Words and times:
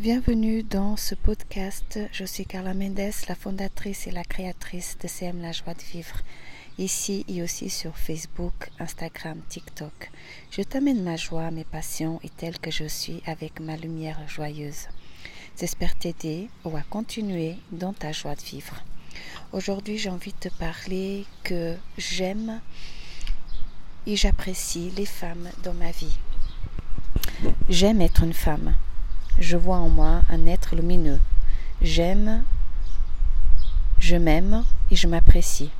Bienvenue 0.00 0.62
dans 0.62 0.96
ce 0.96 1.14
podcast. 1.14 1.98
Je 2.10 2.24
suis 2.24 2.46
Carla 2.46 2.72
Mendes, 2.72 3.12
la 3.28 3.34
fondatrice 3.34 4.06
et 4.06 4.10
la 4.10 4.24
créatrice 4.24 4.96
de 4.98 5.06
CM 5.06 5.42
La 5.42 5.52
Joie 5.52 5.74
de 5.74 5.82
Vivre, 5.92 6.16
ici 6.78 7.26
et 7.28 7.42
aussi 7.42 7.68
sur 7.68 7.94
Facebook, 7.98 8.70
Instagram, 8.78 9.42
TikTok. 9.50 10.10
Je 10.52 10.62
t'amène 10.62 11.02
ma 11.02 11.16
joie, 11.16 11.50
mes 11.50 11.64
passions 11.64 12.18
et 12.22 12.30
telle 12.30 12.58
que 12.58 12.70
je 12.70 12.86
suis 12.86 13.22
avec 13.26 13.60
ma 13.60 13.76
lumière 13.76 14.26
joyeuse. 14.26 14.88
J'espère 15.60 15.94
t'aider 15.98 16.48
ou 16.64 16.74
à 16.78 16.82
continuer 16.82 17.56
dans 17.70 17.92
ta 17.92 18.10
joie 18.12 18.36
de 18.36 18.40
vivre. 18.40 18.82
Aujourd'hui, 19.52 19.98
j'ai 19.98 20.08
envie 20.08 20.32
de 20.32 20.48
te 20.48 20.54
parler 20.54 21.26
que 21.44 21.76
j'aime 21.98 22.62
et 24.06 24.16
j'apprécie 24.16 24.92
les 24.96 25.04
femmes 25.04 25.50
dans 25.62 25.74
ma 25.74 25.90
vie. 25.90 26.16
J'aime 27.68 28.00
être 28.00 28.22
une 28.22 28.32
femme 28.32 28.74
je 29.38 29.56
vois 29.56 29.76
en 29.76 29.88
moi 29.88 30.22
un 30.28 30.46
être 30.46 30.76
lumineux. 30.76 31.20
J'aime, 31.80 32.42
je 33.98 34.16
m'aime 34.16 34.64
et 34.90 34.96
je 34.96 35.06
m'apprécie. 35.06 35.70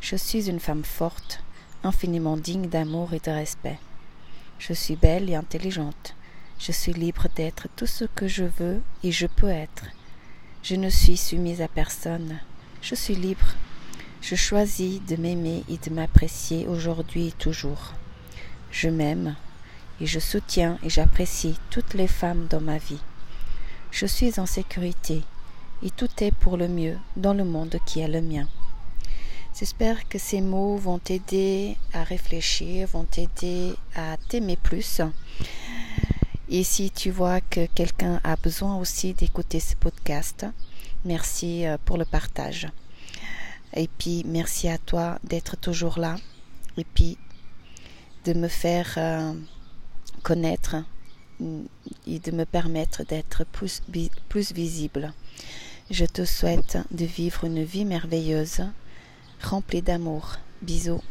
Je 0.00 0.16
suis 0.16 0.48
une 0.48 0.60
femme 0.60 0.84
forte, 0.84 1.42
infiniment 1.84 2.36
digne 2.36 2.68
d'amour 2.68 3.12
et 3.14 3.20
de 3.20 3.30
respect. 3.30 3.78
Je 4.58 4.72
suis 4.72 4.96
belle 4.96 5.28
et 5.30 5.34
intelligente. 5.34 6.14
Je 6.58 6.72
suis 6.72 6.92
libre 6.92 7.26
d'être 7.36 7.68
tout 7.76 7.86
ce 7.86 8.04
que 8.04 8.26
je 8.26 8.44
veux 8.44 8.80
et 9.04 9.12
je 9.12 9.26
peux 9.26 9.48
être. 9.48 9.84
Je 10.62 10.74
ne 10.74 10.90
suis 10.90 11.16
soumise 11.16 11.62
à 11.62 11.68
personne. 11.68 12.40
Je 12.82 12.94
suis 12.94 13.14
libre. 13.14 13.54
Je 14.20 14.34
choisis 14.34 15.00
de 15.04 15.16
m'aimer 15.16 15.64
et 15.68 15.78
de 15.78 15.94
m'apprécier 15.94 16.66
aujourd'hui 16.66 17.28
et 17.28 17.32
toujours. 17.32 17.94
Je 18.72 18.88
m'aime, 18.88 19.36
et 20.00 20.06
je 20.06 20.18
soutiens 20.18 20.78
et 20.82 20.90
j'apprécie 20.90 21.58
toutes 21.70 21.94
les 21.94 22.06
femmes 22.06 22.46
dans 22.48 22.60
ma 22.60 22.78
vie. 22.78 23.00
Je 23.90 24.06
suis 24.06 24.38
en 24.38 24.46
sécurité 24.46 25.22
et 25.82 25.90
tout 25.90 26.10
est 26.20 26.32
pour 26.32 26.56
le 26.56 26.68
mieux 26.68 26.98
dans 27.16 27.34
le 27.34 27.44
monde 27.44 27.76
qui 27.86 28.00
est 28.00 28.08
le 28.08 28.20
mien. 28.20 28.46
J'espère 29.58 30.08
que 30.08 30.18
ces 30.18 30.40
mots 30.40 30.76
vont 30.76 30.98
t'aider 30.98 31.76
à 31.92 32.04
réfléchir, 32.04 32.86
vont 32.88 33.04
t'aider 33.04 33.74
à 33.96 34.16
t'aimer 34.28 34.56
plus. 34.56 35.00
Et 36.48 36.62
si 36.62 36.90
tu 36.90 37.10
vois 37.10 37.40
que 37.40 37.66
quelqu'un 37.66 38.20
a 38.24 38.36
besoin 38.36 38.76
aussi 38.76 39.14
d'écouter 39.14 39.58
ce 39.58 39.74
podcast, 39.74 40.46
merci 41.04 41.66
euh, 41.66 41.76
pour 41.84 41.98
le 41.98 42.04
partage. 42.04 42.68
Et 43.74 43.88
puis 43.98 44.22
merci 44.26 44.68
à 44.68 44.78
toi 44.78 45.18
d'être 45.24 45.56
toujours 45.56 45.98
là 45.98 46.16
et 46.76 46.84
puis 46.84 47.18
de 48.24 48.32
me 48.34 48.48
faire 48.48 48.94
euh, 48.96 49.32
connaître 50.18 50.76
et 52.06 52.18
de 52.18 52.30
me 52.32 52.44
permettre 52.44 53.04
d'être 53.04 53.44
plus, 53.44 53.82
plus 54.28 54.52
visible. 54.52 55.12
Je 55.90 56.04
te 56.04 56.24
souhaite 56.24 56.78
de 56.90 57.04
vivre 57.04 57.44
une 57.44 57.62
vie 57.62 57.84
merveilleuse, 57.84 58.62
remplie 59.42 59.82
d'amour. 59.82 60.36
Bisous. 60.60 61.02